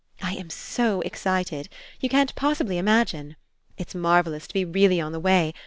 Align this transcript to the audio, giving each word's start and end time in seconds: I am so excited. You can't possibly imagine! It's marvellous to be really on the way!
I 0.23 0.31
am 0.31 0.49
so 0.49 1.01
excited. 1.01 1.69
You 1.99 2.09
can't 2.09 2.33
possibly 2.33 2.79
imagine! 2.79 3.35
It's 3.77 3.93
marvellous 3.93 4.47
to 4.47 4.53
be 4.55 4.65
really 4.65 4.99
on 4.99 5.11
the 5.11 5.19
way! 5.19 5.53